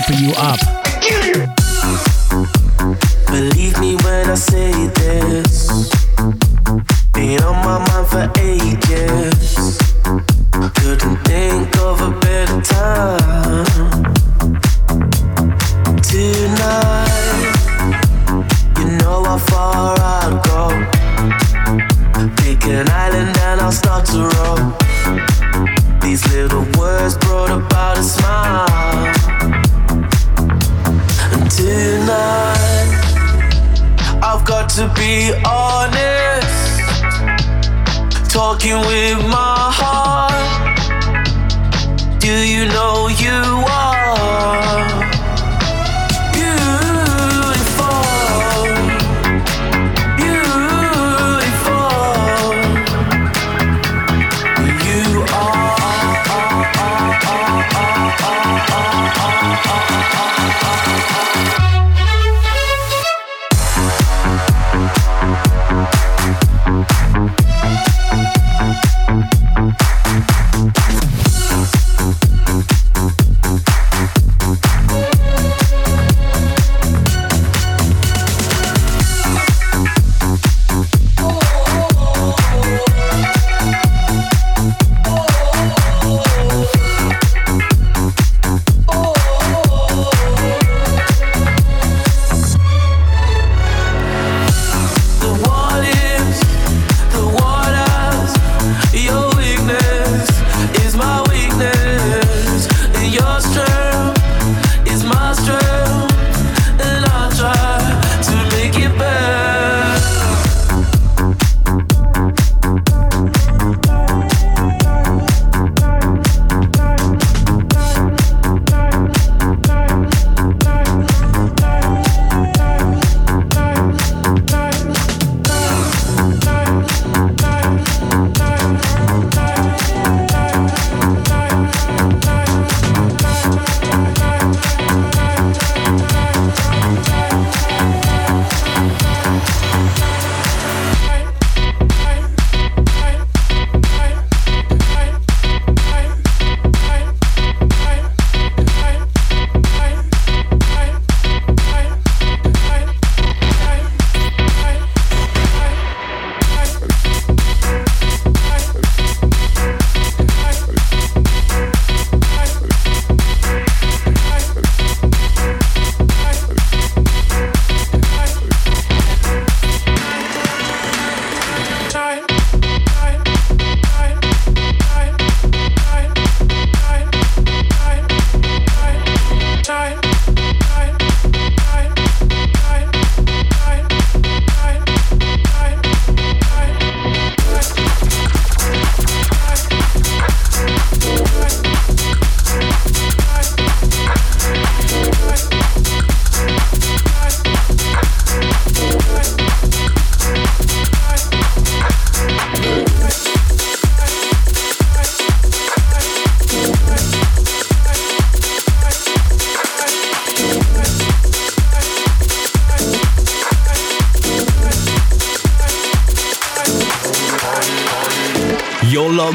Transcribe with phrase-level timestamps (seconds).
[0.00, 0.77] copper you up.
[38.58, 39.27] walking with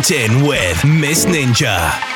[0.04, 2.13] Locked in with Miss Ninja.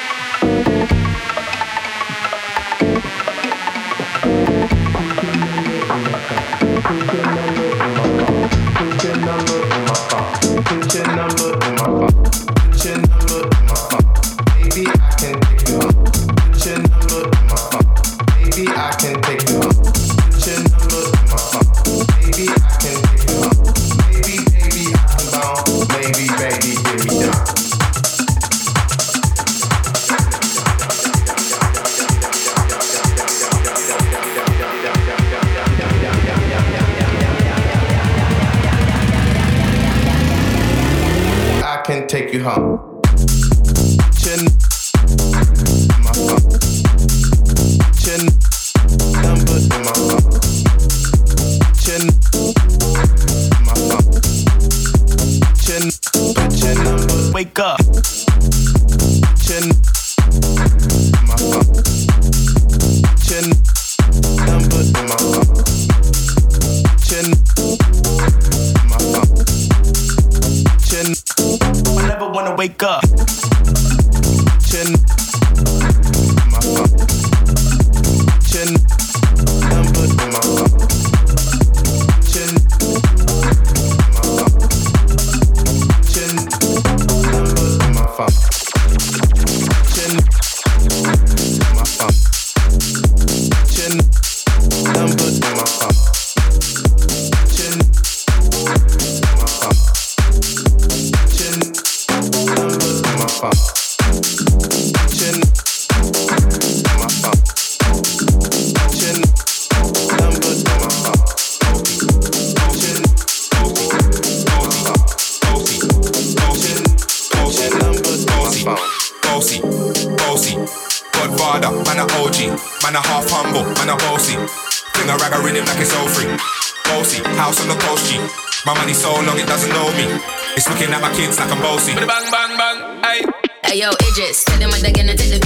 [131.27, 131.93] Looking at my kids like I'm bossy.
[131.95, 133.21] Bang bang bang, hey.
[133.67, 135.39] Hey yo, Idris, tell them what they're gonna take the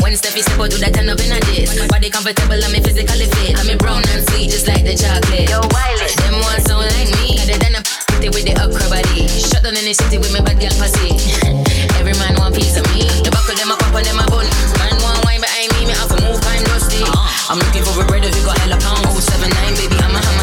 [0.00, 1.68] When Steffi step out, do that turn up in a dish.
[1.88, 3.52] Body comfortable, I'm physically fit.
[3.60, 5.44] I'm brown and sweet, just like the chocolate.
[5.44, 7.36] Yo, Wiley, them ones sound like me.
[7.44, 9.28] Other than a p***y with the upper body.
[9.28, 11.20] Shut down in the city with me bad girl pussy.
[12.00, 13.04] Every man want piece of me.
[13.20, 14.48] The buckle them a pop and them a bun.
[14.80, 17.52] Man want wine behind me, me have to move kind dusty uh-huh.
[17.52, 20.35] I'm looking for a brother who got hella pound 079, baby, I'm a hammer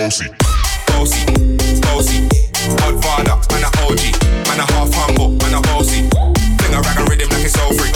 [0.00, 0.30] Bossy,
[0.86, 1.26] bossy,
[1.82, 2.28] bossy.
[2.80, 4.00] Godfather, man a OG,
[4.48, 6.08] man a half humble, man a bossy.
[6.56, 7.92] Fling a rag a rhythm like it's all free.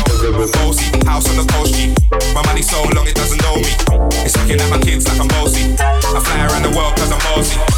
[0.53, 1.95] Bossy, house on the coast G.
[2.35, 3.73] My money so long it doesn't know me.
[4.21, 5.73] It's looking at my kids like I'm bossy.
[5.81, 7.25] I fly around the world cause I'm.
[7.25, 7.74] Bossy,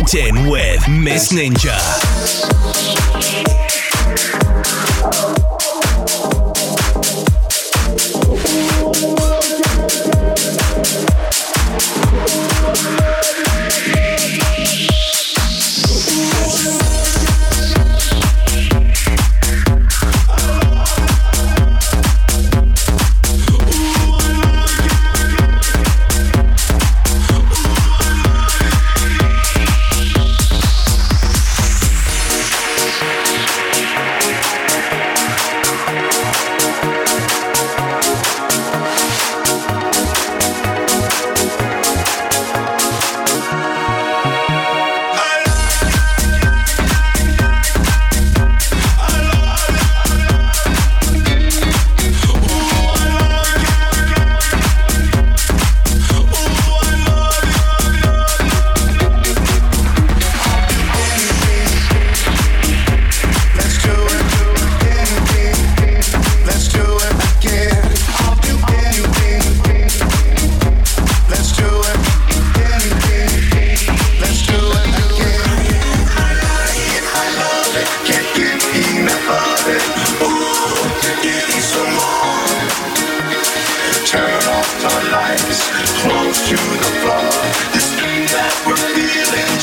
[0.00, 1.76] Logged in with Miss Ninja.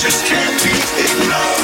[0.10, 0.70] Just can't be
[1.04, 1.57] ignored.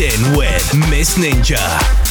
[0.00, 2.09] In with Miss Ninja.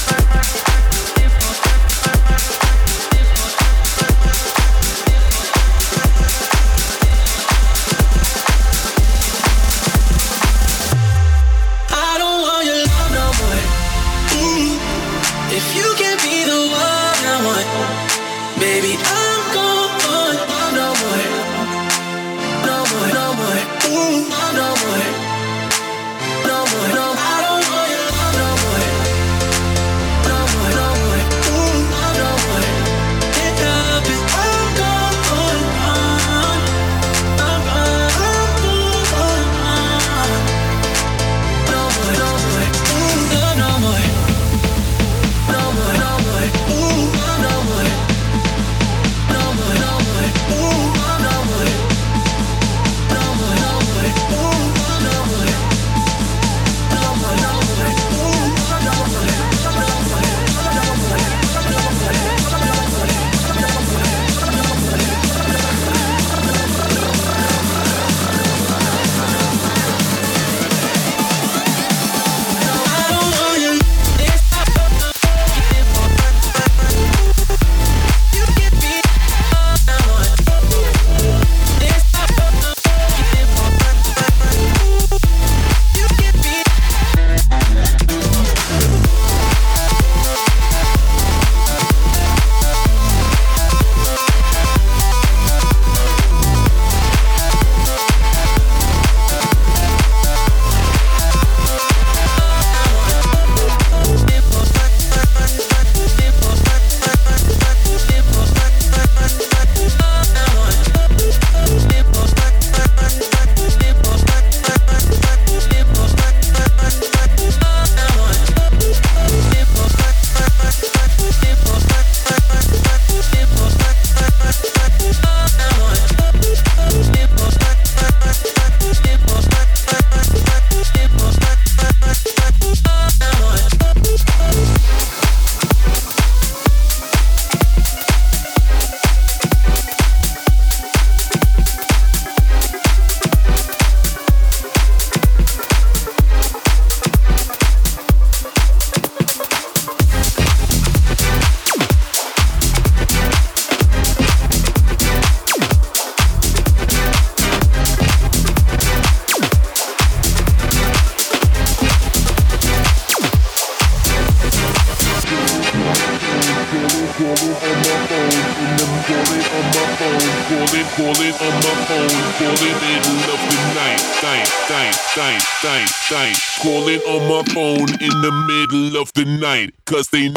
[179.85, 180.29] Cause they